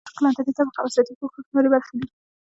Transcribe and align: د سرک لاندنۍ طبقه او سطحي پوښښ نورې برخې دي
د 0.03 0.03
سرک 0.05 0.19
لاندنۍ 0.23 0.53
طبقه 0.57 0.79
او 0.81 0.87
سطحي 0.95 1.15
پوښښ 1.19 1.45
نورې 1.53 1.69
برخې 1.73 1.95
دي 1.99 2.07